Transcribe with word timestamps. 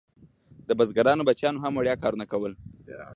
د 0.67 0.69
بزګرانو 0.79 1.27
بچیانو 1.27 1.63
هم 1.63 1.73
وړیا 1.75 1.95
کارونه 2.03 2.25
کول. 2.31 2.53